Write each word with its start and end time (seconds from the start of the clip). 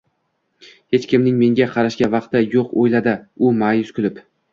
Hech 0.95 1.03
kimning 1.11 1.35
menga 1.41 1.67
qarashga 1.75 2.09
vaqti 2.15 2.41
yo`q 2.55 2.63
o`yladi 2.85 3.15
u, 3.49 3.53
ma`yus 3.61 3.93
kulib 3.99 4.19